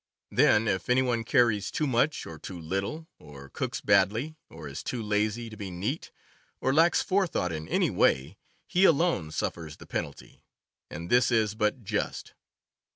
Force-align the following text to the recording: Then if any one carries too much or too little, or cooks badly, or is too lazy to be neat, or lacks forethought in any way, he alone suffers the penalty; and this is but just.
Then 0.31 0.67
if 0.67 0.89
any 0.89 1.03
one 1.03 1.23
carries 1.23 1.69
too 1.69 1.85
much 1.85 2.25
or 2.25 2.39
too 2.39 2.59
little, 2.59 3.07
or 3.19 3.49
cooks 3.49 3.81
badly, 3.81 4.35
or 4.49 4.67
is 4.67 4.81
too 4.81 4.99
lazy 5.03 5.47
to 5.47 5.55
be 5.55 5.69
neat, 5.69 6.09
or 6.59 6.73
lacks 6.73 7.03
forethought 7.03 7.51
in 7.51 7.67
any 7.67 7.91
way, 7.91 8.39
he 8.65 8.83
alone 8.83 9.29
suffers 9.29 9.77
the 9.77 9.85
penalty; 9.85 10.43
and 10.89 11.11
this 11.11 11.29
is 11.29 11.53
but 11.53 11.83
just. 11.83 12.33